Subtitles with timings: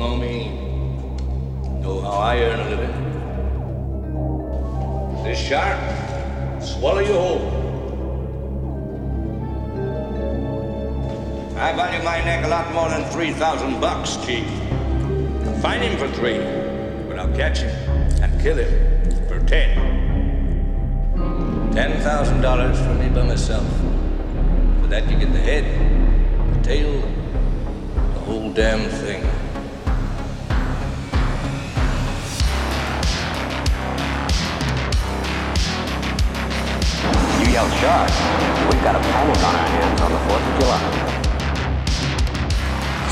[0.00, 0.48] know me,
[1.82, 2.94] know how I earn a living.
[5.22, 5.78] This shark,
[6.62, 7.42] swallow you whole.
[11.58, 14.46] I value my neck a lot more than 3,000 bucks, Chief.
[15.60, 16.38] Find him for three,
[17.06, 17.70] but I'll catch him
[18.22, 19.68] and kill him for ten.
[21.74, 23.68] Ten thousand dollars for me by myself.
[24.80, 25.66] For that you get the head,
[26.54, 27.02] the tail,
[28.14, 29.22] the whole damn thing.
[37.60, 38.08] You yell shark.
[38.72, 40.80] We've got a panic on our hands on the 4th of July.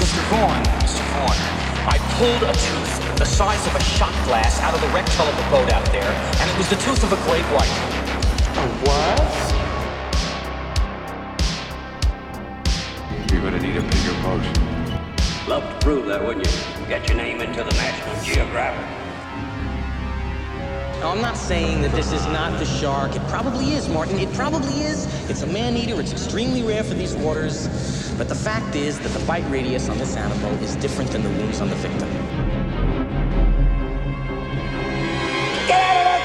[0.00, 0.22] Mr.
[0.30, 1.04] Vaughn, Mr.
[1.12, 1.36] Vaughn,
[1.84, 5.36] I pulled a tooth the size of a shot glass out of the rectal of
[5.36, 7.68] the boat out there, and it was the tooth of a great white.
[8.56, 9.20] A what?
[13.30, 14.40] You're gonna need a bigger boat.
[15.46, 16.86] Love to prove that, wouldn't you?
[16.88, 18.97] Get your name into the National Geographic.
[21.00, 23.14] Now, I'm not saying that this is not the shark.
[23.14, 24.18] It probably is, Martin.
[24.18, 25.06] It probably is.
[25.30, 26.00] It's a man-eater.
[26.00, 27.68] It's extremely rare for these waters.
[28.18, 31.28] But the fact is that the bite radius on this animal is different than the
[31.28, 32.08] wounds on the victim.
[35.68, 36.17] Get out of that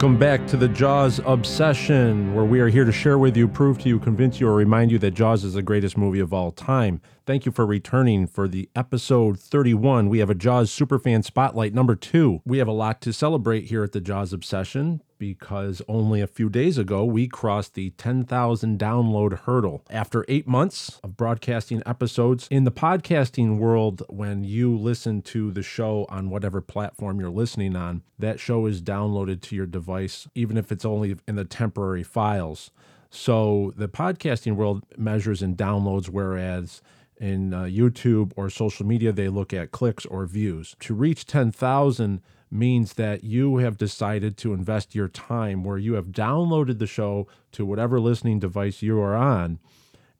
[0.00, 3.78] Welcome back to the Jaws Obsession, where we are here to share with you, prove
[3.80, 6.52] to you, convince you, or remind you that Jaws is the greatest movie of all
[6.52, 7.02] time.
[7.26, 10.08] Thank you for returning for the episode 31.
[10.08, 12.40] We have a Jaws Superfan Spotlight number two.
[12.46, 16.48] We have a lot to celebrate here at the Jaws Obsession because only a few
[16.48, 19.84] days ago we crossed the 10,000 download hurdle.
[19.90, 25.62] After eight months of broadcasting episodes in the podcasting world, when you listen to the
[25.62, 30.56] show on whatever platform you're listening on, that show is downloaded to your device, even
[30.56, 32.70] if it's only in the temporary files.
[33.10, 36.80] So the podcasting world measures in downloads, whereas
[37.18, 40.74] in uh, YouTube or social media, they look at clicks or views.
[40.80, 46.06] To reach 10,000 means that you have decided to invest your time where you have
[46.06, 49.58] downloaded the show to whatever listening device you are on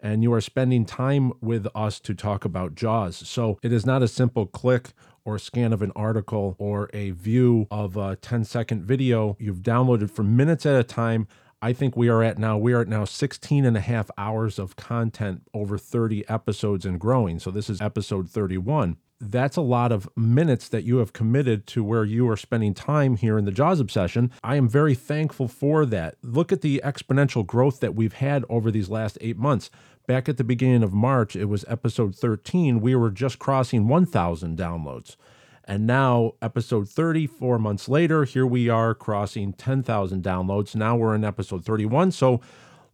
[0.02, 3.16] and you are spending time with us to talk about Jaws.
[3.16, 4.92] So it is not a simple click
[5.24, 9.36] or scan of an article or a view of a 10 second video.
[9.38, 11.28] You've downloaded for minutes at a time.
[11.62, 14.58] I think we are at now, we are at now 16 and a half hours
[14.58, 17.38] of content over 30 episodes and growing.
[17.38, 21.84] So this is episode 31 that's a lot of minutes that you have committed to
[21.84, 24.30] where you are spending time here in the Jaws Obsession.
[24.42, 26.16] I am very thankful for that.
[26.22, 29.70] Look at the exponential growth that we've had over these last eight months.
[30.06, 32.80] Back at the beginning of March, it was episode 13.
[32.80, 35.16] We were just crossing 1,000 downloads.
[35.64, 40.74] And now, episode 30, four months later, here we are crossing 10,000 downloads.
[40.74, 42.12] Now we're in episode 31.
[42.12, 42.40] So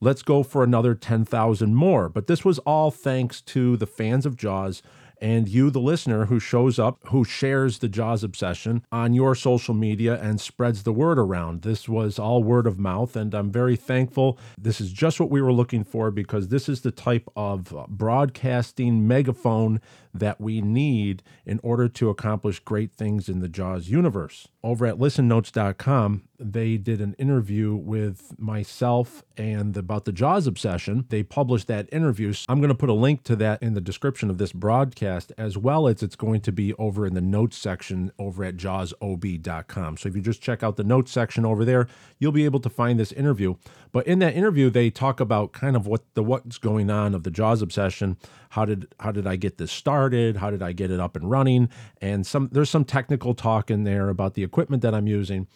[0.01, 2.09] let's go for another 10,000 more.
[2.09, 4.83] But this was all thanks to the fans of Jaws
[5.21, 9.75] and you, the listener, who shows up, who shares the Jaws obsession on your social
[9.75, 11.63] media and spreads the word around.
[11.63, 14.39] This was all word of mouth, and I'm very thankful.
[14.59, 19.07] This is just what we were looking for because this is the type of broadcasting
[19.07, 19.81] megaphone
[20.13, 24.49] that we need in order to accomplish great things in the Jaws universe.
[24.67, 31.07] Over at listennotes.com, they did an interview with myself and about the Jaws obsession.
[31.09, 32.33] They published that interview.
[32.33, 35.33] So I'm going to put a link to that in the description of this broadcast,
[35.39, 39.97] as well as it's going to be over in the notes section over at jawsob.com.
[39.99, 41.87] So if you just check out the notes section over there,
[42.19, 43.55] you'll be able to find this interview.
[43.93, 47.23] But in that interview, they talk about kind of what the what's going on of
[47.23, 48.17] the Jaws obsession.
[48.51, 50.37] How did how did I get this started?
[50.37, 51.69] How did I get it up and running?
[52.01, 55.47] And some there's some technical talk in there about the equipment that I'm using.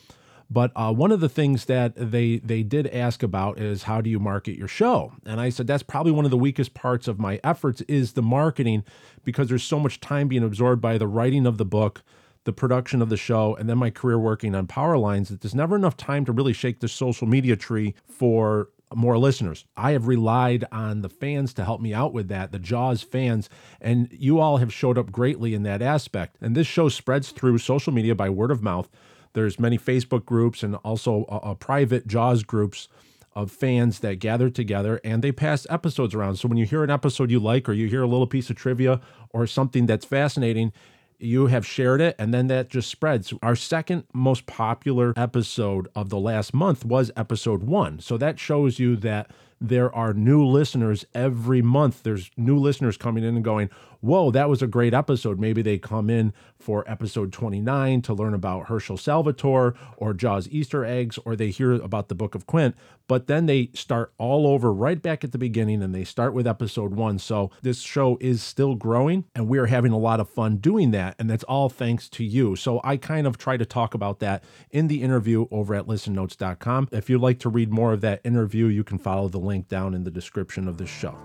[0.50, 4.10] But uh, one of the things that they they did ask about is how do
[4.10, 5.12] you market your show?
[5.24, 8.22] And I said that's probably one of the weakest parts of my efforts is the
[8.22, 8.84] marketing
[9.24, 12.02] because there's so much time being absorbed by the writing of the book,
[12.44, 15.54] the production of the show, and then my career working on power lines that there's
[15.54, 19.64] never enough time to really shake the social media tree for more listeners.
[19.76, 23.48] I have relied on the fans to help me out with that, the Jaws fans,
[23.80, 26.36] and you all have showed up greatly in that aspect.
[26.40, 28.88] And this show spreads through social media by word of mouth.
[29.32, 32.88] There's many Facebook groups and also a, a private Jaws groups
[33.34, 36.36] of fans that gather together and they pass episodes around.
[36.36, 38.56] So when you hear an episode you like or you hear a little piece of
[38.56, 39.00] trivia
[39.30, 40.72] or something that's fascinating,
[41.22, 43.32] you have shared it and then that just spreads.
[43.42, 48.00] Our second most popular episode of the last month was episode 1.
[48.00, 49.30] So that shows you that
[49.60, 52.02] there are new listeners every month.
[52.02, 53.68] There's new listeners coming in and going,
[54.00, 55.38] Whoa, that was a great episode.
[55.38, 60.86] Maybe they come in for episode 29 to learn about Herschel Salvatore or Jaws Easter
[60.86, 62.74] eggs, or they hear about the Book of Quint.
[63.08, 66.46] But then they start all over right back at the beginning and they start with
[66.46, 67.18] episode one.
[67.18, 70.92] So this show is still growing and we are having a lot of fun doing
[70.92, 71.16] that.
[71.18, 72.56] And that's all thanks to you.
[72.56, 76.88] So I kind of try to talk about that in the interview over at listennotes.com.
[76.92, 79.92] If you'd like to read more of that interview, you can follow the link down
[79.92, 81.18] in the description of this show.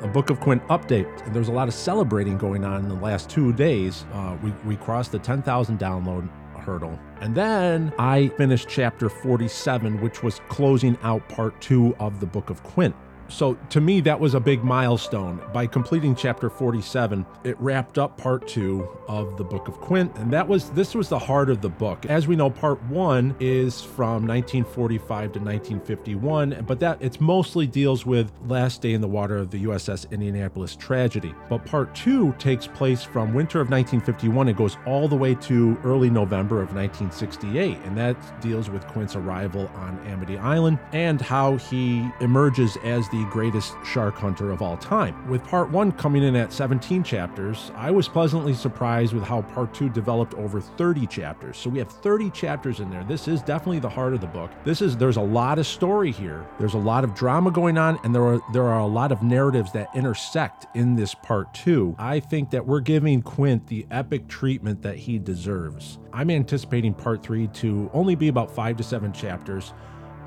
[0.00, 1.26] A Book of Quint update.
[1.26, 4.04] And there's a lot of celebrating going on in the last two days.
[4.12, 6.28] Uh, we, we crossed the 10,000 download
[6.58, 6.98] hurdle.
[7.20, 12.50] And then I finished chapter 47, which was closing out part two of the Book
[12.50, 12.94] of Quint.
[13.28, 15.40] So to me, that was a big milestone.
[15.52, 20.32] By completing chapter 47, it wrapped up part two of the Book of Quint, and
[20.32, 22.06] that was this was the heart of the book.
[22.06, 28.06] As we know, part one is from 1945 to 1951, but that it's mostly deals
[28.06, 31.34] with last day in the water of the USS Indianapolis tragedy.
[31.48, 34.48] But part two takes place from winter of 1951.
[34.48, 39.16] and goes all the way to early November of 1968, and that deals with Quint's
[39.16, 44.62] arrival on Amity Island and how he emerges as the the greatest shark hunter of
[44.62, 45.28] all time.
[45.28, 49.74] With part one coming in at 17 chapters, I was pleasantly surprised with how part
[49.74, 51.56] two developed over 30 chapters.
[51.56, 53.04] So we have 30 chapters in there.
[53.04, 54.50] This is definitely the heart of the book.
[54.64, 56.46] This is there's a lot of story here.
[56.58, 59.22] There's a lot of drama going on, and there are there are a lot of
[59.22, 61.96] narratives that intersect in this part two.
[61.98, 65.98] I think that we're giving Quint the epic treatment that he deserves.
[66.12, 69.72] I'm anticipating part three to only be about five to seven chapters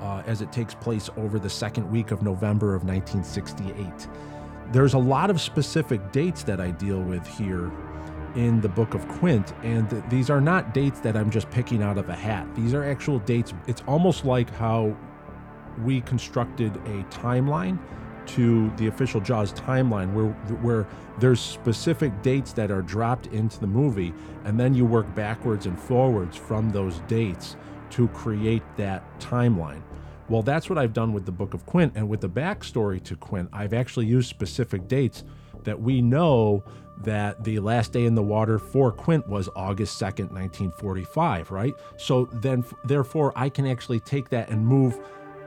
[0.02, 4.08] uh, as it takes place over the second week of November of 1968.
[4.72, 7.70] There's a lot of specific dates that I deal with here
[8.34, 11.82] in the Book of Quint, and th- these are not dates that I'm just picking
[11.82, 12.52] out of a hat.
[12.54, 13.52] These are actual dates.
[13.66, 14.96] It's almost like how
[15.84, 17.78] we constructed a timeline
[18.24, 20.28] to the official Jaws timeline where
[20.62, 20.86] where
[21.18, 24.14] there's specific dates that are dropped into the movie
[24.44, 27.56] and then you work backwards and forwards from those dates
[27.90, 29.82] to create that timeline.
[30.28, 31.92] Well, that's what I've done with the Book of Quint.
[31.96, 35.24] And with the backstory to Quint, I've actually used specific dates
[35.64, 36.64] that we know
[37.02, 41.74] that the last day in the water for Quint was August 2nd, 1945, right?
[41.96, 44.98] So then, therefore, I can actually take that and move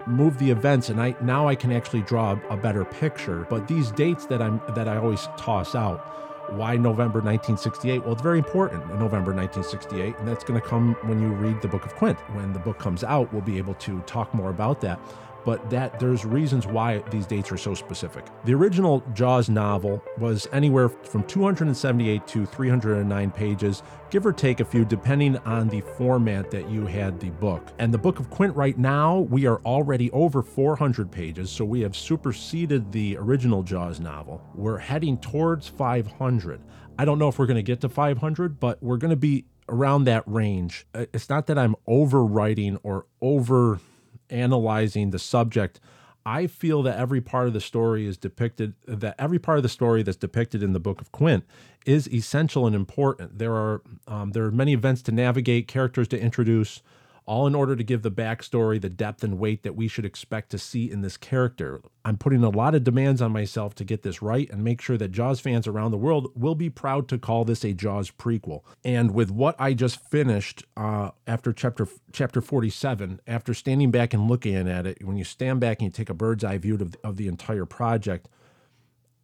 [0.08, 3.48] move the events and I now I can actually draw a better picture.
[3.50, 8.04] But these dates that I'm that I always toss out why November 1968?
[8.04, 11.68] Well, it's very important November 1968, and that's going to come when you read the
[11.68, 12.18] Book of Quint.
[12.34, 15.00] When the book comes out, we'll be able to talk more about that
[15.46, 18.26] but that there's reasons why these dates are so specific.
[18.44, 24.66] The original Jaws novel was anywhere from 278 to 309 pages, give or take a
[24.66, 27.72] few, depending on the format that you had the book.
[27.80, 31.82] And the Book of Quint right now, we are already over 400 pages, so we
[31.82, 34.42] have superseded the original Jaws novel.
[34.56, 36.62] We're heading towards 500.
[36.98, 39.46] I don't know if we're going to get to 500, but we're going to be
[39.68, 40.86] around that range.
[40.94, 43.80] Uh, it's not that I'm overwriting or over
[44.30, 45.80] analyzing the subject,
[46.26, 49.70] I feel that every part of the story is depicted, that every part of the
[49.70, 51.44] story that's depicted in the Book of Quint
[51.86, 53.38] is essential and important.
[53.38, 56.82] There are um, there are many events to navigate, characters to introduce,
[57.26, 60.50] all in order to give the backstory the depth and weight that we should expect
[60.52, 61.82] to see in this character.
[62.04, 64.98] I'm putting a lot of demands on myself to get this right and make sure
[64.98, 68.62] that Jaws fans around the world will be proud to call this a Jaws prequel.
[68.84, 74.30] And with what I just finished uh, after chapter chapter 47, after standing back and
[74.30, 76.96] looking at it, when you stand back and you take a bird's eye view of,
[77.04, 78.28] of the entire project,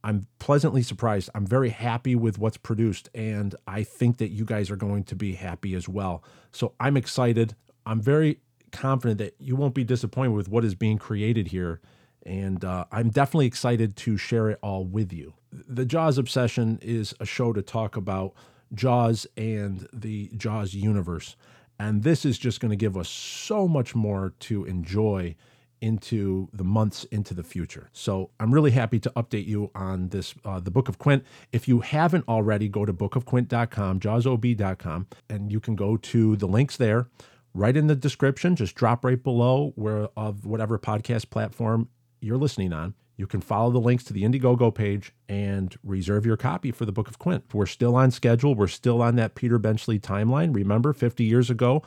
[0.03, 1.29] I'm pleasantly surprised.
[1.35, 5.15] I'm very happy with what's produced, and I think that you guys are going to
[5.15, 6.23] be happy as well.
[6.51, 7.55] So I'm excited.
[7.85, 8.39] I'm very
[8.71, 11.81] confident that you won't be disappointed with what is being created here.
[12.23, 15.33] And uh, I'm definitely excited to share it all with you.
[15.51, 18.33] The Jaws Obsession is a show to talk about
[18.73, 21.35] Jaws and the Jaws universe.
[21.79, 25.35] And this is just going to give us so much more to enjoy
[25.81, 27.89] into the months into the future.
[27.91, 31.23] So I'm really happy to update you on this, uh, the Book of Quint.
[31.51, 36.77] If you haven't already, go to bookofquint.com, jawsob.com, and you can go to the links
[36.77, 37.07] there
[37.53, 38.55] right in the description.
[38.55, 41.89] Just drop right below where of whatever podcast platform
[42.21, 42.93] you're listening on.
[43.21, 46.91] you can follow the links to the Indiegogo page and reserve your copy for the
[46.91, 47.43] Book of Quint.
[47.53, 48.55] We're still on schedule.
[48.55, 50.55] We're still on that Peter Benchley timeline.
[50.55, 51.83] Remember, 50 years ago,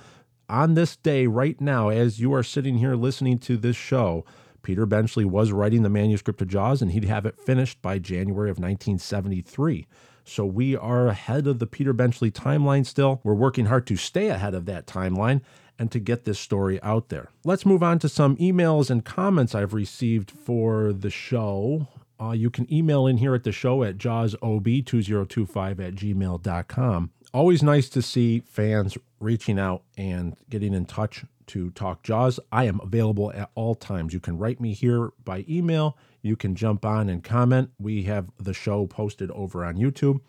[0.49, 4.25] on this day, right now, as you are sitting here listening to this show,
[4.63, 8.49] Peter Benchley was writing the manuscript of Jaws, and he'd have it finished by January
[8.49, 9.89] of 1973.
[10.25, 13.21] So we are ahead of the Peter Benchley timeline still.
[13.23, 15.43] We're working hard to stay ahead of that timeline
[15.79, 17.31] and to get this story out there.
[17.45, 21.89] Let's move on to some emails and comments I've received for the show.
[22.21, 27.11] Uh, you can email in here at the show at jawsob2025 at gmail.com.
[27.33, 32.39] Always nice to see fans reaching out and getting in touch to talk Jaws.
[32.53, 34.15] I am available at all times.
[34.15, 35.99] You can write me here by email.
[36.25, 37.71] You can jump on and comment.
[37.79, 40.21] We have the show posted over on YouTube.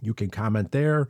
[0.00, 1.08] You can comment there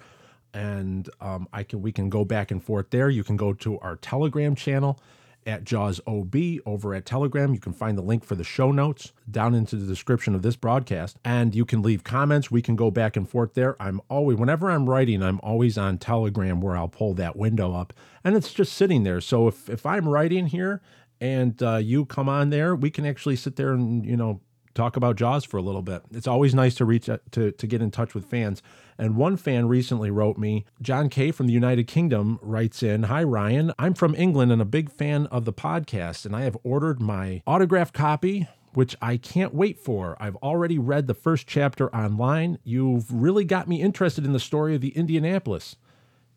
[0.55, 3.11] and um, I can we can go back and forth there.
[3.11, 4.99] You can go to our Telegram channel
[5.47, 6.35] at Jaws OB
[6.67, 7.55] over at Telegram.
[7.55, 10.57] You can find the link for the show notes down into the description of this
[10.57, 12.51] broadcast, and you can leave comments.
[12.51, 13.81] We can go back and forth there.
[13.81, 17.93] I'm always whenever I'm writing, I'm always on Telegram where I'll pull that window up,
[18.25, 19.21] and it's just sitting there.
[19.21, 20.81] So if if I'm writing here
[21.21, 24.41] and uh, you come on there, we can actually sit there and you know
[24.75, 26.03] talk about Jaws for a little bit.
[26.13, 28.63] It's always nice to reach out, to to get in touch with fans.
[28.99, 33.23] And one fan recently wrote me, John K from the United Kingdom writes in, "Hi
[33.23, 37.01] Ryan, I'm from England and a big fan of the podcast and I have ordered
[37.01, 40.17] my autographed copy which I can't wait for.
[40.21, 42.59] I've already read the first chapter online.
[42.65, 45.77] You've really got me interested in the story of the Indianapolis.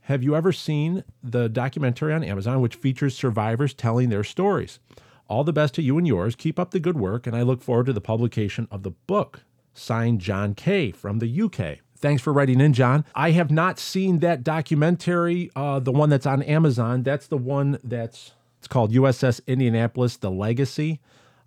[0.08, 4.82] Have you ever seen the documentary on Amazon which features survivors telling their stories?
[5.30, 6.36] All the best to you and yours.
[6.36, 9.46] Keep up the good work, and I look forward to the publication of the book.
[9.74, 10.92] Signed John K.
[10.92, 11.80] from the UK.
[11.96, 13.06] Thanks for writing in, John.
[13.16, 17.04] I have not seen that documentary, uh, the one that's on Amazon.
[17.04, 21.00] That's the one that's it's called USS Indianapolis: The Legacy.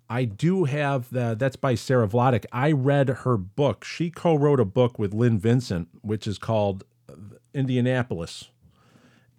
[0.09, 2.45] I do have the that's by Sara Vladic.
[2.51, 3.83] I read her book.
[3.83, 6.83] She co-wrote a book with Lynn Vincent, which is called
[7.57, 8.49] Indianapolis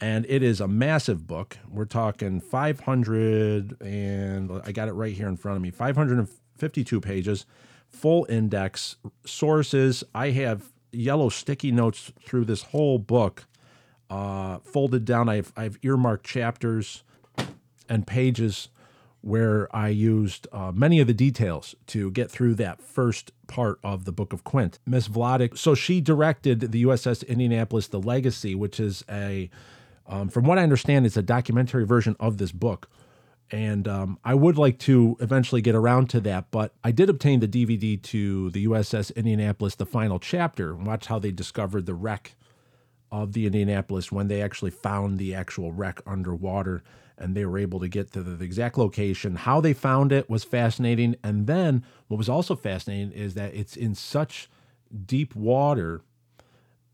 [0.00, 1.58] and it is a massive book.
[1.68, 7.46] We're talking 500, and I got it right here in front of me 552 pages,
[7.88, 8.96] full index,
[9.26, 10.04] sources.
[10.14, 13.46] I have yellow sticky notes through this whole book,
[14.08, 15.28] uh, folded down.
[15.28, 17.02] I have, I have earmarked chapters
[17.88, 18.68] and pages
[19.20, 24.04] where I used uh, many of the details to get through that first part of
[24.04, 24.78] the Book of Quint.
[24.86, 29.50] Miss Vladic, so she directed the USS Indianapolis, The Legacy, which is a
[30.08, 32.88] um, from what I understand, it's a documentary version of this book.
[33.50, 37.40] And um, I would like to eventually get around to that, but I did obtain
[37.40, 41.94] the DVD to the USS Indianapolis, the final chapter, and watch how they discovered the
[41.94, 42.34] wreck
[43.10, 46.82] of the Indianapolis when they actually found the actual wreck underwater
[47.18, 49.36] and they were able to get to the exact location.
[49.36, 51.16] How they found it was fascinating.
[51.22, 54.48] And then what was also fascinating is that it's in such
[55.06, 56.02] deep water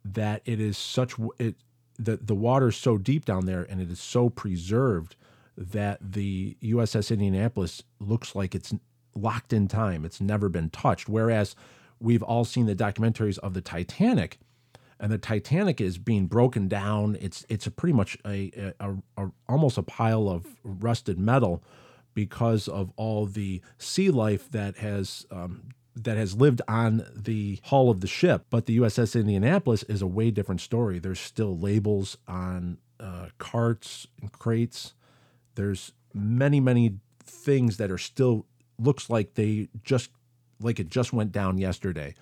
[0.04, 1.54] that it is such it
[1.99, 5.16] the the water is so deep down there and it is so preserved
[5.57, 8.75] that the USS Indianapolis looks like it's
[9.14, 10.04] locked in time.
[10.04, 11.09] It's never been touched.
[11.09, 11.54] Whereas
[12.00, 14.38] we've all seen the documentaries of the Titanic,
[15.01, 17.17] and the Titanic is being broken down.
[17.21, 21.63] It's it's a pretty much a, a, a almost a pile of rusted metal
[22.15, 27.91] because of all the sea life that has um, that has lived on the hull
[27.91, 28.47] of the ship.
[28.51, 30.99] But the USS Indianapolis is a way different story.
[30.99, 34.95] There's still labels on uh, carts and crates.
[35.55, 38.47] There's many, many things that are still
[38.79, 40.11] looks like they just
[40.61, 42.15] like it just went down yesterday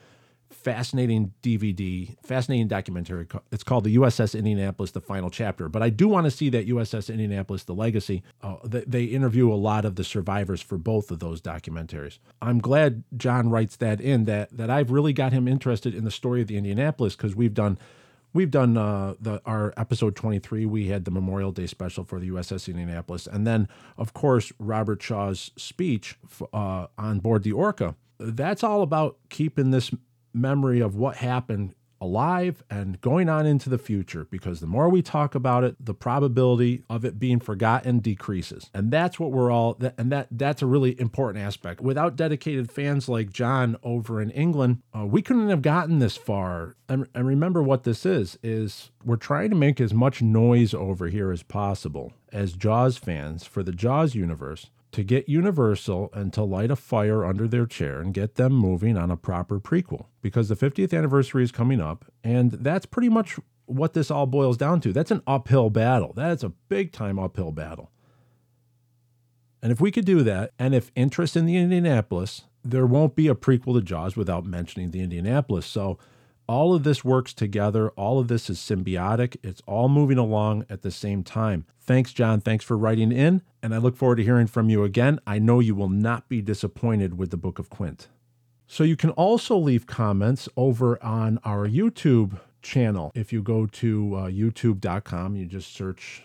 [0.52, 3.26] fascinating DVD, fascinating documentary.
[3.50, 5.68] It's called the USS Indianapolis: The Final Chapter.
[5.68, 8.22] But I do want to see that USS Indianapolis: The Legacy.
[8.42, 12.18] Uh, they interview a lot of the survivors for both of those documentaries.
[12.40, 16.10] I'm glad John writes that in that that I've really got him interested in the
[16.10, 17.78] story of the Indianapolis because we've done.
[18.34, 20.64] We've done uh, the our episode 23.
[20.64, 23.68] We had the Memorial Day special for the USS Indianapolis, and then
[23.98, 26.16] of course Robert Shaw's speech
[26.52, 27.94] uh, on board the Orca.
[28.18, 29.90] That's all about keeping this
[30.34, 35.00] memory of what happened alive and going on into the future because the more we
[35.00, 38.68] talk about it the probability of it being forgotten decreases.
[38.74, 41.80] And that's what we're all and that that's a really important aspect.
[41.80, 46.74] Without dedicated fans like john over in england uh, we couldn't have gotten this far.
[46.88, 51.06] And, and remember what this is is we're trying to make as much noise over
[51.06, 56.42] here as possible as jaws fans for the jaws universe to get Universal and to
[56.42, 60.48] light a fire under their chair and get them moving on a proper prequel because
[60.48, 62.04] the 50th anniversary is coming up.
[62.22, 64.92] And that's pretty much what this all boils down to.
[64.92, 66.12] That's an uphill battle.
[66.14, 67.90] That's a big time uphill battle.
[69.62, 73.28] And if we could do that, and if interest in the Indianapolis there won't be
[73.28, 75.66] a prequel to Jaws without mentioning the Indianapolis.
[75.66, 75.98] So
[76.52, 77.88] all of this works together.
[77.90, 79.38] All of this is symbiotic.
[79.42, 81.64] It's all moving along at the same time.
[81.80, 82.42] Thanks, John.
[82.42, 83.40] Thanks for writing in.
[83.62, 85.18] And I look forward to hearing from you again.
[85.26, 88.08] I know you will not be disappointed with the Book of Quint.
[88.66, 93.12] So you can also leave comments over on our YouTube channel.
[93.14, 96.22] If you go to uh, youtube.com, you just search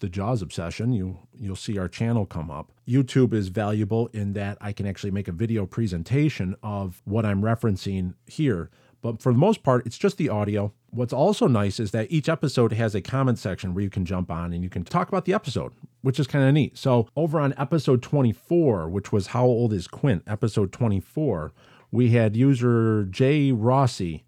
[0.00, 2.72] the Jaws obsession, you you'll see our channel come up.
[2.88, 7.42] YouTube is valuable in that I can actually make a video presentation of what I'm
[7.42, 8.70] referencing here.
[9.02, 10.72] But for the most part, it's just the audio.
[10.90, 14.30] What's also nice is that each episode has a comment section where you can jump
[14.30, 16.76] on and you can talk about the episode, which is kind of neat.
[16.76, 20.22] So, over on episode 24, which was How Old is Quint?
[20.26, 21.52] Episode 24,
[21.90, 24.24] we had user Jay Rossi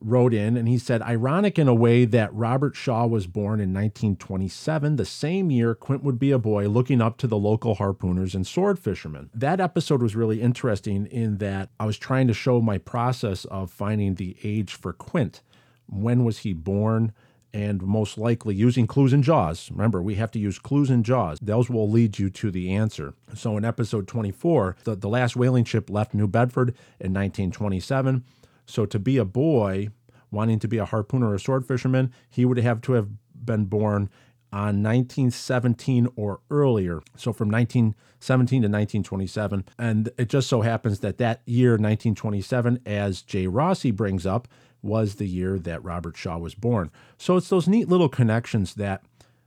[0.00, 3.72] wrote in and he said, ironic in a way that Robert Shaw was born in
[3.72, 8.34] 1927, the same year Quint would be a boy looking up to the local harpooners
[8.34, 9.30] and sword fishermen.
[9.34, 13.70] That episode was really interesting in that I was trying to show my process of
[13.70, 15.42] finding the age for Quint.
[15.86, 17.12] When was he born?
[17.52, 19.70] And most likely using clues and jaws.
[19.70, 21.38] Remember, we have to use clues and jaws.
[21.40, 23.14] Those will lead you to the answer.
[23.32, 28.24] So in episode 24, the, the last whaling ship left New Bedford in 1927
[28.66, 29.88] so to be a boy
[30.30, 33.08] wanting to be a harpooner or a sword fisherman, he would have to have
[33.44, 34.10] been born
[34.52, 37.02] on 1917 or earlier.
[37.16, 39.64] So from 1917 to 1927.
[39.78, 44.46] And it just so happens that that year, 1927, as Jay Rossi brings up,
[44.80, 46.90] was the year that Robert Shaw was born.
[47.16, 49.02] So it's those neat little connections that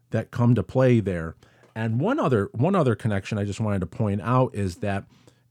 [0.10, 1.36] that come to play there.
[1.76, 5.06] And one other one other connection I just wanted to point out is that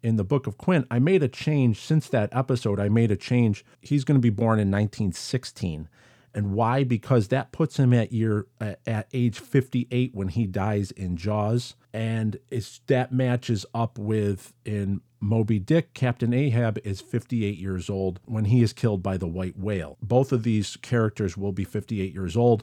[0.07, 2.79] in the book of Quint, I made a change since that episode.
[2.79, 3.65] I made a change.
[3.81, 5.89] He's going to be born in 1916.
[6.33, 6.85] And why?
[6.85, 12.39] Because that puts him at year at age 58 when he dies in Jaws, and
[12.51, 15.93] it's that matches up with in Moby Dick.
[15.93, 19.97] Captain Ahab is 58 years old when he is killed by the white whale.
[20.01, 22.63] Both of these characters will be 58 years old.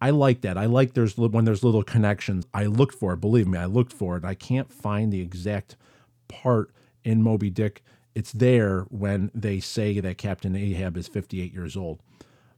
[0.00, 0.56] I like that.
[0.56, 2.46] I like there's when there's little connections.
[2.54, 3.20] I looked for it.
[3.20, 4.24] Believe me, I looked for it.
[4.24, 5.76] I can't find the exact
[6.28, 6.70] part
[7.04, 7.82] in Moby Dick,
[8.14, 12.00] it's there when they say that Captain Ahab is 58 years old.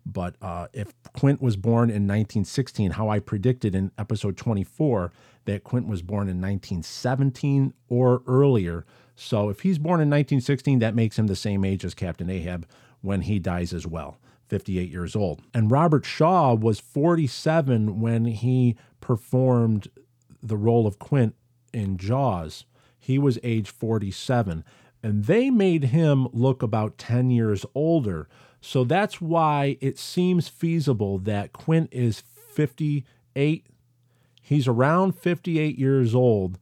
[0.04, 5.12] But uh, if Quint was born in 1916, how I predicted in episode 24
[5.46, 8.84] that Quint was born in 1917 or earlier.
[9.16, 12.66] So if he's born in 1916, that makes him the same age as Captain Ahab
[13.00, 15.42] when he dies as well, 58 years old.
[15.52, 19.88] And Robert Shaw was 47 when he performed
[20.40, 21.34] the role of Quint
[21.72, 22.64] in Jaws.
[22.98, 24.64] He was age 47,
[25.02, 28.28] and they made him look about 10 years older.
[28.60, 33.66] So that's why it seems feasible that Quint is 58.
[34.42, 36.58] He's around 58 years old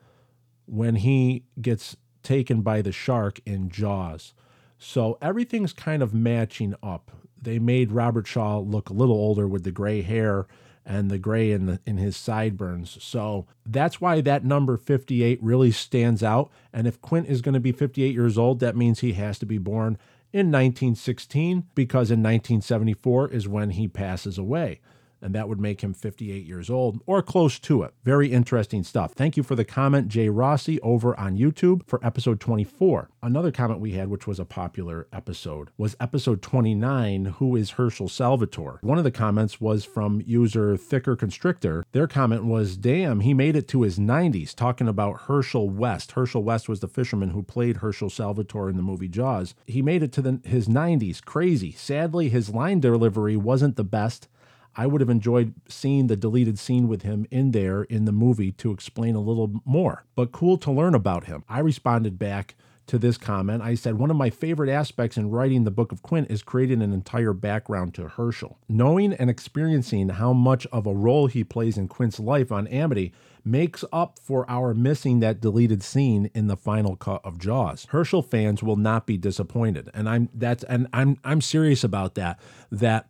[0.66, 4.34] when he gets taken by the shark in Jaws.
[4.78, 7.10] So everything's kind of matching up.
[7.40, 10.46] They made Robert Shaw look a little older with the gray hair
[10.86, 12.98] and the gray in the in his sideburns.
[13.02, 16.50] So that's why that number 58 really stands out.
[16.72, 19.46] And if Quint is going to be 58 years old, that means he has to
[19.46, 19.98] be born
[20.32, 24.80] in 1916 because in 1974 is when he passes away
[25.24, 27.94] and that would make him 58 years old or close to it.
[28.04, 29.12] Very interesting stuff.
[29.12, 33.08] Thank you for the comment, Jay Rossi, over on YouTube for episode 24.
[33.22, 38.08] Another comment we had, which was a popular episode, was episode 29 Who is Herschel
[38.08, 38.78] Salvatore?
[38.82, 41.82] One of the comments was from user Thicker Constrictor.
[41.92, 46.12] Their comment was, Damn, he made it to his 90s, talking about Herschel West.
[46.12, 49.54] Herschel West was the fisherman who played Herschel Salvatore in the movie Jaws.
[49.66, 51.24] He made it to the, his 90s.
[51.24, 51.72] Crazy.
[51.72, 54.28] Sadly, his line delivery wasn't the best
[54.76, 58.52] I would have enjoyed seeing the deleted scene with him in there in the movie
[58.52, 61.44] to explain a little more, but cool to learn about him.
[61.48, 62.54] I responded back
[62.86, 63.62] to this comment.
[63.62, 66.82] I said, One of my favorite aspects in writing the Book of Quint is creating
[66.82, 68.58] an entire background to Herschel.
[68.68, 73.12] Knowing and experiencing how much of a role he plays in Quint's life on Amity
[73.44, 77.86] makes up for our missing that deleted scene in the final cut of Jaws.
[77.90, 79.90] Herschel fans will not be disappointed.
[79.94, 82.38] And I'm that's and I'm I'm serious about that.
[82.70, 83.08] That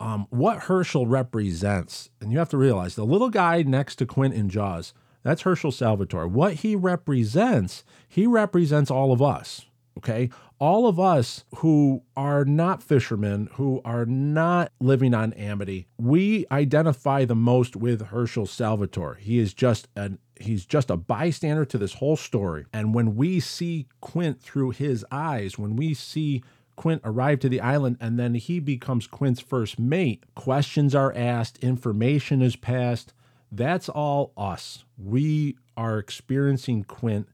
[0.00, 4.34] um, what Herschel represents, and you have to realize the little guy next to Quint
[4.34, 6.26] in Jaws, that's Herschel Salvatore.
[6.26, 9.66] What he represents, he represents all of us.
[9.98, 10.30] Okay.
[10.58, 17.24] All of us who are not fishermen, who are not living on Amity, we identify
[17.24, 19.16] the most with Herschel Salvatore.
[19.20, 22.64] He is just an he's just a bystander to this whole story.
[22.72, 26.42] And when we see Quint through his eyes, when we see
[26.80, 31.58] Quint arrive to the island and then he becomes Quint's first mate, questions are asked,
[31.58, 33.12] information is passed.
[33.52, 34.84] That's all us.
[34.96, 37.28] We are experiencing Quint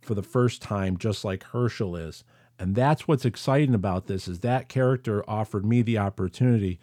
[0.00, 2.22] for the first time, just like Herschel is.
[2.56, 6.78] And that's what's exciting about this is that character offered me the opportunity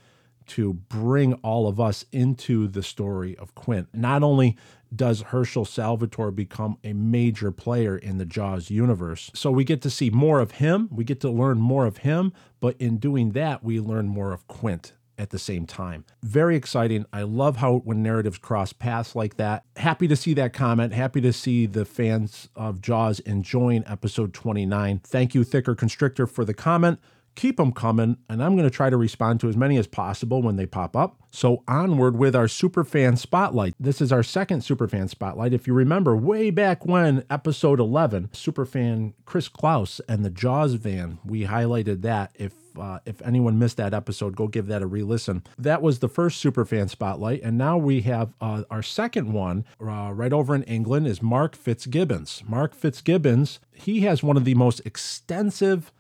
[0.48, 3.88] to bring all of us into the story of Quint.
[3.94, 4.58] Not only
[4.96, 9.90] does Herschel Salvatore become a major player in the Jaws universe, so we get to
[9.90, 13.64] see more of him, we get to learn more of him, but in doing that,
[13.64, 16.06] we learn more of Quint at the same time.
[16.24, 17.06] Very exciting.
[17.14, 19.64] I love how when narratives cross paths like that.
[19.78, 20.94] Happy to see that comment.
[20.94, 25.00] Happy to see the fans of Jaws enjoying episode 29.
[25.04, 27.00] Thank you, Thicker Constrictor, for the comment
[27.36, 30.42] keep them coming, and I'm going to try to respond to as many as possible
[30.42, 31.20] when they pop up.
[31.32, 33.76] So, onward with our Superfan Spotlight.
[33.80, 35.54] This is our second Superfan Spotlight.
[35.54, 41.20] If you remember, way back when, episode 11, Superfan Chris Klaus and the Jaws van,
[41.26, 42.32] we highlighted that.
[42.36, 45.44] If uh, if anyone missed that episode, go give that a re-listen.
[45.58, 50.12] That was the first Superfan Spotlight, and now we have uh, our second one uh,
[50.14, 52.44] right over in England is Mark Fitzgibbons.
[52.48, 55.92] Mark Fitzgibbons, he has one of the most extensive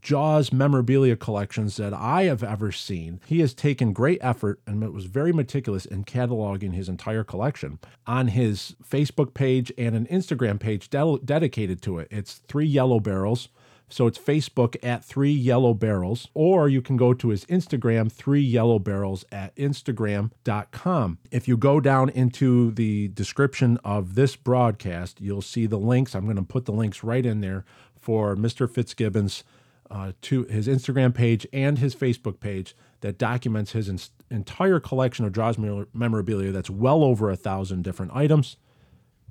[0.00, 3.20] Jaws memorabilia collections that I have ever seen.
[3.26, 7.78] He has taken great effort and it was very meticulous in cataloging his entire collection
[8.06, 12.08] on his Facebook page and an Instagram page de- dedicated to it.
[12.10, 13.48] It's Three Yellow Barrels.
[13.88, 18.40] So it's Facebook at Three Yellow Barrels, or you can go to his Instagram, Three
[18.40, 21.18] Yellow Barrels at Instagram.com.
[21.30, 26.16] If you go down into the description of this broadcast, you'll see the links.
[26.16, 28.68] I'm going to put the links right in there for Mr.
[28.68, 29.44] Fitzgibbons
[29.90, 33.98] uh, to his Instagram page and his Facebook page that documents his in-
[34.30, 36.52] entire collection of Jaws memorabilia.
[36.52, 38.56] That's well over a thousand different items.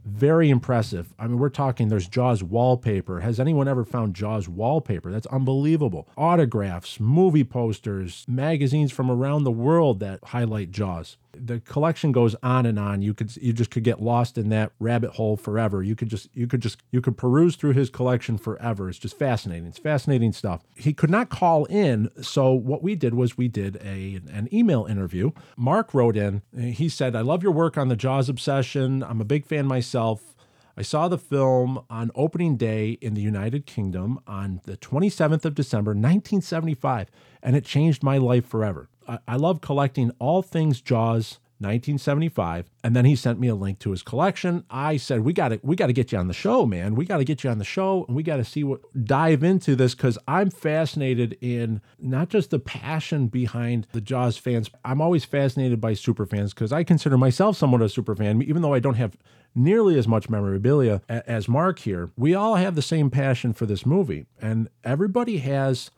[0.06, 1.16] Very impressive.
[1.18, 3.22] I mean, we're talking there's Jaws wallpaper.
[3.22, 5.12] Has anyone ever found Jaws wallpaper?
[5.12, 6.08] That's unbelievable.
[6.16, 12.66] Autographs, movie posters, magazines from around the world that highlight Jaws the collection goes on
[12.66, 13.02] and on.
[13.02, 15.84] You could you just could get lost in that rabbit hole forever.
[15.84, 18.90] You could just you could just you could peruse through his collection forever.
[18.90, 19.68] It's just fascinating.
[19.68, 20.64] It's fascinating stuff.
[20.76, 24.86] He could not call in, so what we did was we did a an email
[24.86, 25.32] interview.
[25.58, 26.42] Mark wrote in.
[26.58, 29.04] He said, "I love your work on the Jaws obsession.
[29.04, 30.36] I'm a big fan myself."
[30.78, 35.56] I saw the film on opening day in the United Kingdom on the 27th of
[35.56, 37.10] December, 1975,
[37.42, 38.90] and it changed my life forever.
[39.08, 43.92] I, love collecting all things Jaws 1975 and then he sent me a link to
[43.92, 44.66] his collection.
[44.70, 46.96] I said we got to we got to get you on the show man.
[46.96, 49.42] We got to get you on the show and we got to see what dive
[49.42, 55.00] into this cuz i'm fascinated in not just the passion behind the jaws fans i'm
[55.00, 58.74] always fascinated by super fans cuz i consider myself somewhat a super fan even though
[58.74, 59.18] i don't have
[59.56, 62.12] nearly as much memorabilia as mark here.
[62.18, 65.90] We all have the same passion for this movie and everybody has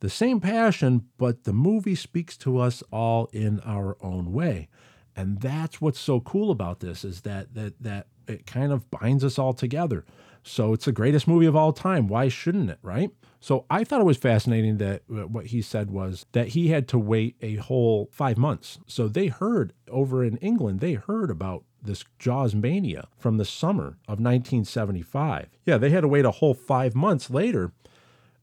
[0.00, 4.68] the same passion, but the movie speaks to us all in our own way.
[5.16, 9.24] And that's what's so cool about this is that that that it kind of binds
[9.24, 10.04] us all together.
[10.42, 12.06] So it's the greatest movie of all time.
[12.08, 13.10] Why shouldn't it, right?
[13.40, 16.88] So I thought it was fascinating that uh, what he said was that he had
[16.88, 18.78] to wait a whole 5 months.
[18.86, 23.98] So they heard over in England, they heard about this Jaws mania from the summer
[24.08, 25.48] of 1975.
[25.66, 27.72] Yeah, they had to wait a whole 5 months later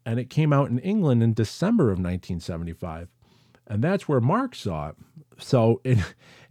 [0.06, 3.10] and it came out in England in December of 1975.
[3.68, 4.96] And that's where Mark saw it.
[5.38, 6.04] So in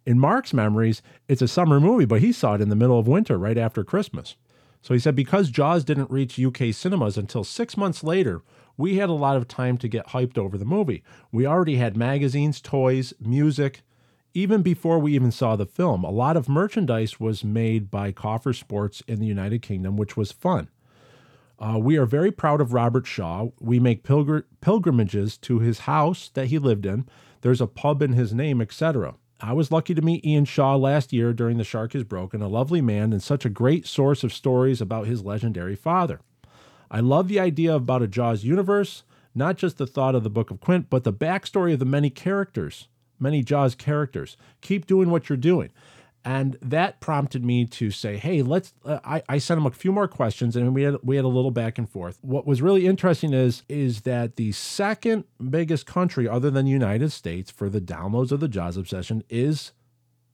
[0.06, 3.06] in Mark's memories, it's a summer movie, but he saw it in the middle of
[3.06, 4.36] winter, right after Christmas.
[4.82, 8.42] So he said because Jaws didn't reach UK cinemas until six months later,
[8.76, 11.02] we had a lot of time to get hyped over the movie.
[11.30, 13.82] We already had magazines, toys, music,
[14.32, 16.02] even before we even saw the film.
[16.02, 20.32] A lot of merchandise was made by Coffer Sports in the United Kingdom, which was
[20.32, 20.68] fun.
[21.60, 23.48] Uh, we are very proud of Robert Shaw.
[23.60, 27.06] We make pilgr- pilgrimages to his house that he lived in.
[27.42, 29.14] There's a pub in his name, etc.
[29.42, 32.48] I was lucky to meet Ian Shaw last year during The Shark is Broken, a
[32.48, 36.20] lovely man and such a great source of stories about his legendary father.
[36.90, 39.02] I love the idea about a Jaws universe,
[39.34, 42.10] not just the thought of the Book of Quint, but the backstory of the many
[42.10, 44.36] characters, many Jaws characters.
[44.62, 45.70] Keep doing what you're doing.
[46.24, 49.90] And that prompted me to say, "Hey, let's." Uh, I, I sent him a few
[49.90, 52.18] more questions, and we had we had a little back and forth.
[52.20, 57.12] What was really interesting is is that the second biggest country, other than the United
[57.12, 59.72] States, for the downloads of the Jaws Obsession is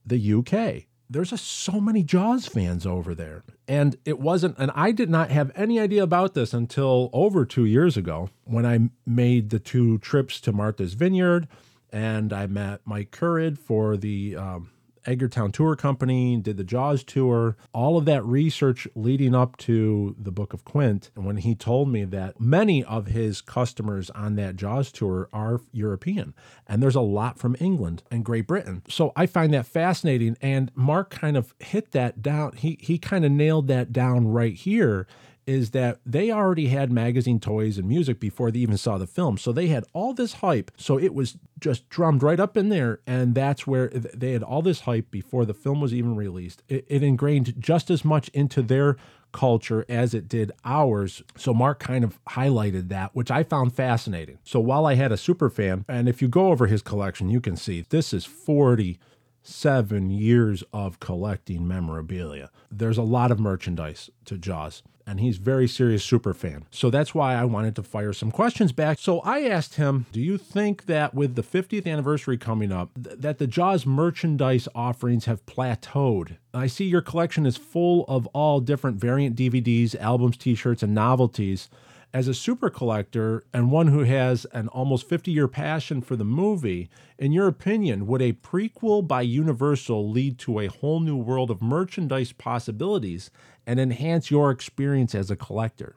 [0.05, 0.87] the UK.
[1.09, 4.57] There's just so many Jaws fans over there, and it wasn't.
[4.57, 8.65] And I did not have any idea about this until over two years ago when
[8.65, 11.47] I made the two trips to Martha's Vineyard,
[11.93, 14.35] and I met Mike Currid for the.
[14.35, 14.71] Um,
[15.07, 20.31] Edgartown Tour Company, did the Jaws tour, all of that research leading up to the
[20.31, 21.09] Book of Quint.
[21.15, 25.61] And when he told me that many of his customers on that Jaws tour are
[25.71, 26.33] European,
[26.67, 28.83] and there's a lot from England and Great Britain.
[28.89, 30.37] So I find that fascinating.
[30.41, 32.53] And Mark kind of hit that down.
[32.57, 35.07] He he kind of nailed that down right here
[35.47, 39.37] is that they already had magazine toys and music before they even saw the film.
[39.37, 40.71] So they had all this hype.
[40.77, 42.99] So it was just drummed right up in there.
[43.07, 46.61] And that's where they had all this hype before the film was even released.
[46.67, 48.97] It, it ingrained just as much into their
[49.31, 51.23] culture as it did ours.
[51.37, 54.39] So Mark kind of highlighted that, which I found fascinating.
[54.43, 57.39] So while I had a super fan, and if you go over his collection, you
[57.39, 58.99] can see this is 40
[59.47, 62.51] seven years of collecting memorabilia.
[62.69, 66.65] There's a lot of merchandise to Jaws, and he's very serious super fan.
[66.69, 68.99] So that's why I wanted to fire some questions back.
[68.99, 73.17] So I asked him, "Do you think that with the 50th anniversary coming up, th-
[73.19, 78.59] that the Jaws merchandise offerings have plateaued?" I see your collection is full of all
[78.59, 81.69] different variant DVDs, albums, t-shirts, and novelties
[82.13, 86.23] as a super collector and one who has an almost 50 year passion for the
[86.23, 86.89] movie,
[87.19, 91.61] in your opinion, would a prequel by Universal lead to a whole new world of
[91.61, 93.29] merchandise possibilities
[93.67, 95.95] and enhance your experience as a collector?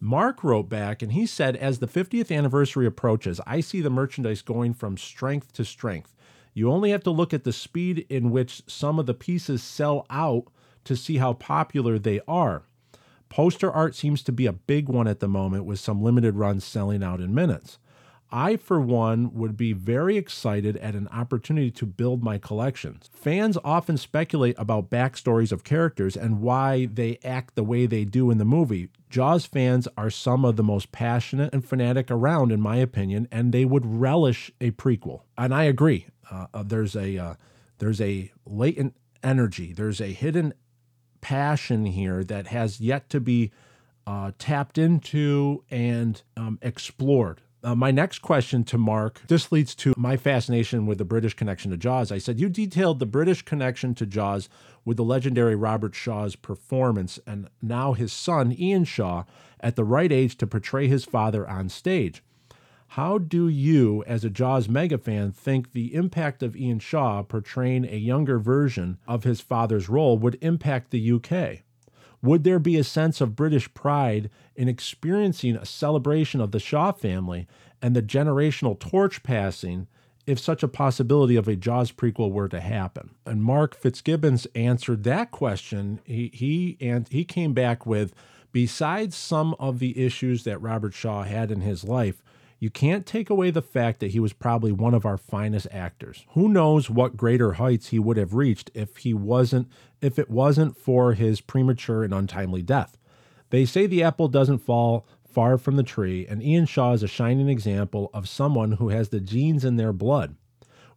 [0.00, 4.42] Mark wrote back and he said, As the 50th anniversary approaches, I see the merchandise
[4.42, 6.14] going from strength to strength.
[6.52, 10.06] You only have to look at the speed in which some of the pieces sell
[10.10, 10.48] out
[10.84, 12.64] to see how popular they are.
[13.28, 16.64] Poster art seems to be a big one at the moment with some limited runs
[16.64, 17.78] selling out in minutes.
[18.30, 23.08] I, for one, would be very excited at an opportunity to build my collections.
[23.12, 28.30] Fans often speculate about backstories of characters and why they act the way they do
[28.30, 28.88] in the movie.
[29.08, 33.52] Jaws fans are some of the most passionate and fanatic around, in my opinion, and
[33.52, 35.22] they would relish a prequel.
[35.36, 36.06] And I agree.
[36.30, 37.34] Uh, uh, there's a uh,
[37.78, 39.72] there's a latent energy.
[39.72, 40.52] There's a hidden
[41.20, 43.50] passion here that has yet to be
[44.06, 47.40] uh, tapped into and um, explored.
[47.62, 51.72] Uh, my next question to Mark, this leads to my fascination with the British connection
[51.72, 52.12] to Jaws.
[52.12, 54.48] I said, You detailed the British connection to Jaws
[54.84, 59.24] with the legendary Robert Shaw's performance, and now his son, Ian Shaw,
[59.58, 62.22] at the right age to portray his father on stage.
[62.92, 67.84] How do you, as a Jaws mega fan, think the impact of Ian Shaw portraying
[67.84, 71.64] a younger version of his father's role would impact the UK?
[72.22, 76.92] Would there be a sense of British pride in experiencing a celebration of the Shaw
[76.92, 77.46] family
[77.80, 79.86] and the generational torch passing
[80.26, 83.14] if such a possibility of a Jaws prequel were to happen?
[83.24, 86.00] And Mark Fitzgibbons answered that question.
[86.04, 88.14] He he and he came back with
[88.52, 92.22] besides some of the issues that Robert Shaw had in his life,
[92.58, 96.24] you can't take away the fact that he was probably one of our finest actors.
[96.30, 99.68] Who knows what greater heights he would have reached if he wasn't
[100.00, 102.96] if it wasn't for his premature and untimely death.
[103.50, 107.08] They say the apple doesn't fall far from the tree, and Ian Shaw is a
[107.08, 110.36] shining example of someone who has the genes in their blood.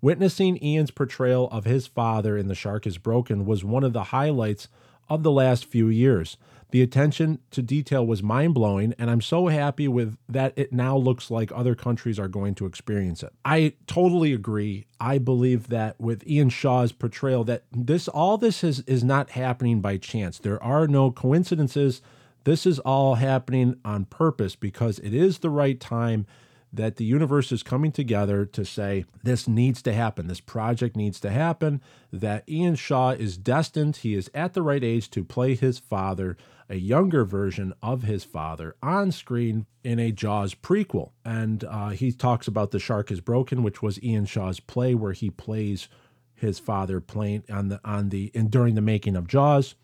[0.02, 4.06] Witnessing Ian's portrayal of his father in The Shark is Broken was one of the
[4.06, 4.68] highlights
[5.10, 6.38] of the last few years.
[6.72, 10.96] The attention to detail was mind blowing, and I'm so happy with that it now
[10.96, 13.34] looks like other countries are going to experience it.
[13.44, 14.88] I totally agree.
[14.98, 19.82] I believe that with Ian Shaw's portrayal, that this all this is is not happening
[19.82, 20.40] by chance.
[20.40, 22.02] There are no coincidences.
[22.46, 26.26] This is all happening on purpose because it is the right time
[26.74, 31.20] that the universe is coming together to say this needs to happen, this project needs
[31.20, 31.82] to happen,
[32.14, 36.38] that Ian Shaw is destined, he is at the right age to play his father,
[36.72, 41.12] a younger version of his father, on screen in a Jaws prequel.
[41.26, 45.12] And uh, he talks about The Shark is Broken, which was Ian Shaw's play where
[45.12, 45.90] he plays
[46.34, 49.76] his father playing on the on the and during the making of Jaws.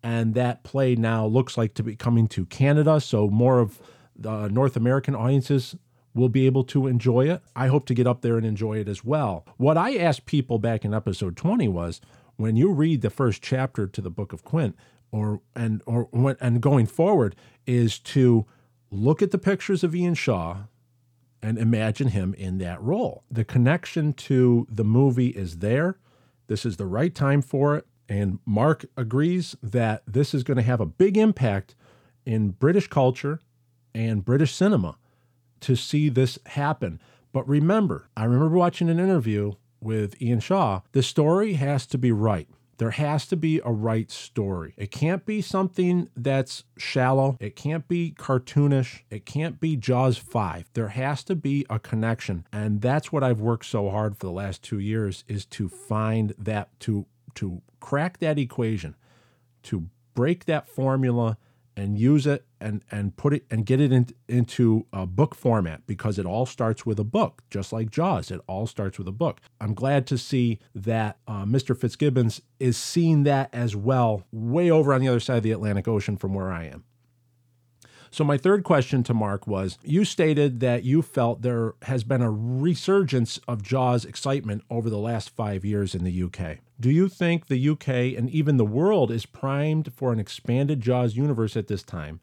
[0.00, 3.80] And that play now looks like to be coming to Canada, so more of
[4.14, 5.74] the North American audiences
[6.14, 7.42] will be able to enjoy it.
[7.56, 9.44] I hope to get up there and enjoy it as well.
[9.56, 12.00] What I asked people back in episode 20 was
[12.36, 14.76] when you read the first chapter to the book of Quint
[15.10, 16.08] or and or
[16.40, 18.46] and going forward is to
[18.90, 20.64] look at the pictures of Ian Shaw
[21.42, 23.24] and imagine him in that role.
[23.30, 25.98] The connection to the movie is there.
[26.48, 27.86] This is the right time for it.
[28.08, 31.74] And Mark agrees that this is going to have a big impact
[32.24, 33.40] in British culture
[33.94, 34.96] and British cinema
[35.60, 37.00] to see this happen.
[37.32, 40.80] But remember, I remember watching an interview with Ian Shaw.
[40.92, 42.48] The story has to be right.
[42.78, 44.74] There has to be a right story.
[44.76, 47.36] It can't be something that's shallow.
[47.40, 49.00] It can't be cartoonish.
[49.10, 50.70] It can't be Jaws 5.
[50.72, 52.46] There has to be a connection.
[52.52, 56.34] And that's what I've worked so hard for the last 2 years is to find
[56.38, 58.96] that to to crack that equation,
[59.62, 61.36] to break that formula
[61.78, 65.86] and use it and and put it and get it in, into a book format
[65.86, 68.30] because it all starts with a book just like jaws.
[68.30, 69.40] It all starts with a book.
[69.60, 74.92] I'm glad to see that uh, mr fitzgibbons is seeing that as well way over
[74.92, 76.84] on the other side of the atlantic ocean from where i am
[78.10, 82.22] So, my third question to Mark was you stated that you felt there has been
[82.22, 86.58] a resurgence of Jaws excitement over the last five years in the UK.
[86.80, 91.16] Do you think the UK and even the world is primed for an expanded Jaws
[91.16, 92.20] universe at this time?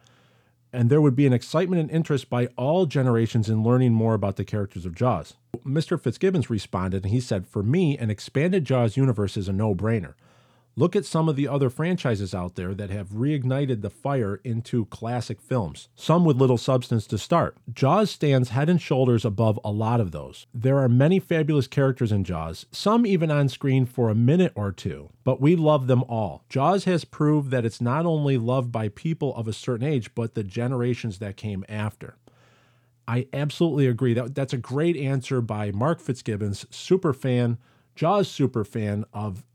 [0.74, 4.36] And there would be an excitement and interest by all generations in learning more about
[4.36, 5.36] the characters of Jaws.
[5.66, 6.00] Mr.
[6.00, 10.16] Fitzgibbons responded and he said, For me, an expanded Jaws universe is a no brainer.
[10.78, 14.88] Look at some of the other franchises out there that have reignited the fire into
[14.88, 17.56] classic films, some with little substance to start.
[17.72, 20.48] Jaws stands head and shoulders above a lot of those.
[20.54, 24.74] There are many fabulous characters in Jaws, some even on screen for a minute or
[24.74, 26.44] two, but we love them all.
[26.50, 30.36] Jaws has proved that it's not only loved by people of a certain age, but
[30.36, 32.18] the generations that came after.
[33.08, 34.14] I absolutely agree.
[34.14, 37.60] That, that's a great answer by Mark Fitzgibbons, super fan,
[37.96, 39.46] Jaws super fan of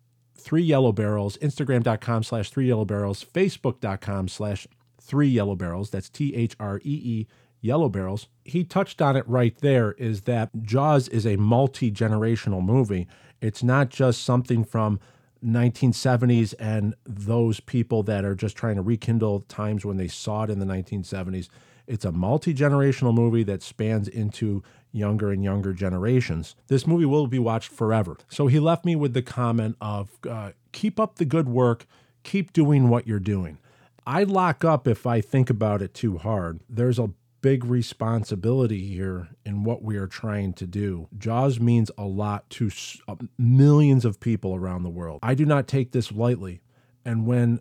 [0.40, 4.66] three yellow barrels, Instagram.com slash three yellow barrels, Facebook.com slash
[5.00, 5.90] three yellow barrels.
[5.90, 7.26] That's T H R E E
[7.60, 8.28] yellow barrels.
[8.44, 13.06] He touched on it right there is that Jaws is a multi generational movie.
[13.40, 15.00] It's not just something from
[15.44, 20.50] 1970s and those people that are just trying to rekindle times when they saw it
[20.50, 21.48] in the 1970s.
[21.90, 26.54] It's a multi generational movie that spans into younger and younger generations.
[26.68, 28.16] This movie will be watched forever.
[28.28, 31.86] So he left me with the comment of uh, keep up the good work,
[32.22, 33.58] keep doing what you're doing.
[34.06, 36.60] I lock up if I think about it too hard.
[36.68, 37.10] There's a
[37.42, 41.08] big responsibility here in what we are trying to do.
[41.18, 42.70] Jaws means a lot to
[43.08, 45.18] uh, millions of people around the world.
[45.24, 46.60] I do not take this lightly.
[47.04, 47.60] And when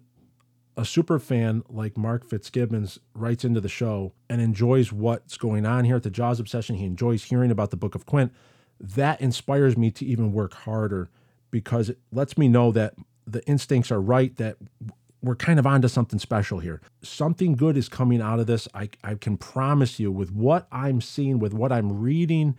[0.80, 5.84] a super fan like Mark Fitzgibbons writes into the show and enjoys what's going on
[5.84, 8.32] here at the Jaws Obsession, he enjoys hearing about the Book of Quint,
[8.80, 11.10] that inspires me to even work harder
[11.52, 12.94] because it lets me know that
[13.28, 14.56] the instincts are right, that
[15.22, 16.80] we're kind of onto something special here.
[17.02, 18.66] Something good is coming out of this.
[18.74, 22.56] I, I can promise you, with what I'm seeing, with what I'm reading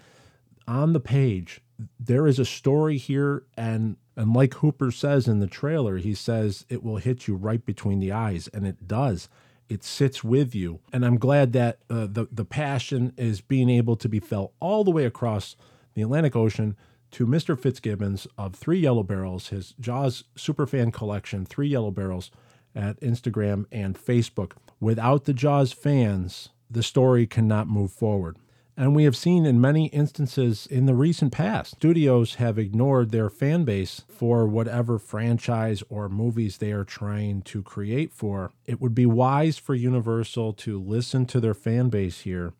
[0.69, 1.63] on the page,
[1.99, 3.45] there is a story here.
[3.57, 7.65] And, and like Hooper says in the trailer, he says it will hit you right
[7.65, 9.29] between the eyes, and it does.
[9.69, 10.81] It sits with you.
[10.93, 14.85] And I'm glad that uh, the, the passion is being able to be felt all
[14.85, 15.55] the way across
[15.95, 16.77] the Atlantic Ocean
[17.13, 17.59] to Mr.
[17.59, 22.31] Fitzgibbons of Three Yellow Barrels, his Jaws Superfan collection, Three Yellow Barrels,
[22.75, 24.53] at Instagram and Facebook.
[24.79, 28.37] Without the Jaws fans, the story cannot move forward.
[28.77, 33.29] And we have seen in many instances in the recent past, studios have ignored their
[33.29, 38.53] fan base for whatever franchise or movies they are trying to create for.
[38.65, 42.55] It would be wise for Universal to listen to their fan base here.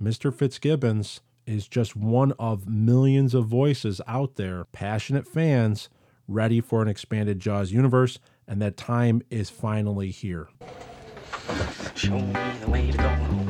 [0.00, 0.32] Mr.
[0.32, 5.88] Fitzgibbons is just one of millions of voices out there, passionate fans
[6.28, 10.48] ready for an expanded Jaws universe, and that time is finally here.
[11.94, 13.45] Show me the way to go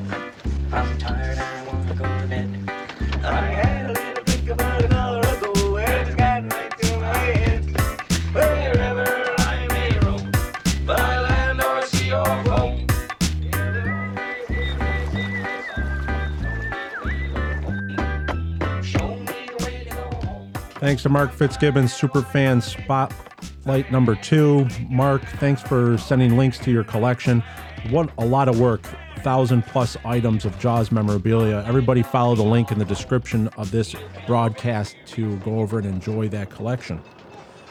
[20.86, 24.68] Thanks to Mark Fitzgibbons, Superfan Spotlight number two.
[24.88, 27.42] Mark, thanks for sending links to your collection.
[27.90, 28.82] What a lot of work.
[29.16, 31.64] Thousand plus items of Jaws memorabilia.
[31.66, 33.96] Everybody follow the link in the description of this
[34.28, 37.02] broadcast to go over and enjoy that collection.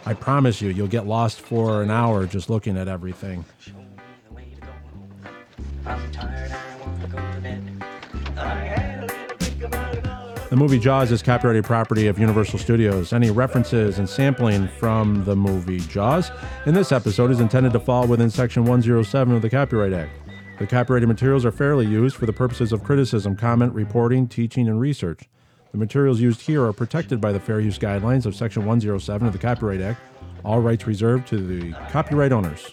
[0.05, 3.45] I promise you, you'll get lost for an hour just looking at everything.
[10.55, 13.11] The movie Jaws is copyrighted property of Universal Studios.
[13.11, 16.31] Any references and sampling from the movie Jaws
[16.65, 20.11] in this episode is intended to fall within Section 107 of the Copyright Act.
[20.57, 24.79] The copyrighted materials are fairly used for the purposes of criticism, comment, reporting, teaching, and
[24.79, 25.23] research.
[25.73, 29.33] The materials used here are protected by the fair use guidelines of Section 107 of
[29.33, 29.99] the Copyright Act.
[30.45, 32.71] All rights reserved to the copyright owners.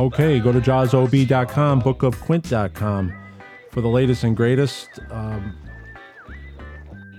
[0.00, 3.12] Okay, go to jawsob.com, bookofquint.com
[3.70, 5.54] for the latest and greatest um,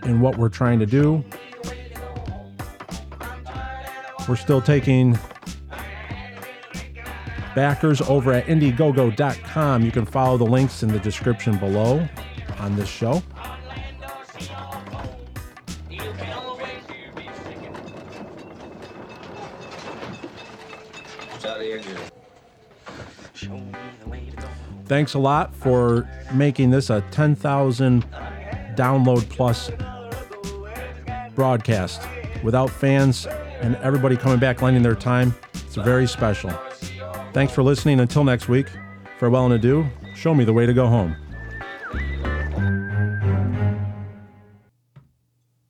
[0.01, 1.23] in what we're trying to do.
[4.27, 5.15] We're still taking
[7.53, 9.85] backers over at indiegogo.com.
[9.85, 12.09] You can follow the links in the description below
[12.57, 13.21] on this show.
[24.91, 28.05] Thanks a lot for making this a 10,000
[28.75, 29.71] download plus
[31.33, 32.01] broadcast.
[32.43, 33.25] Without fans,
[33.61, 35.33] and everybody coming back, lending their time.
[35.53, 36.49] It's very special.
[37.31, 38.01] Thanks for listening.
[38.01, 38.67] Until next week,
[39.17, 39.87] farewell and adieu.
[40.13, 41.15] Show me the way to go home.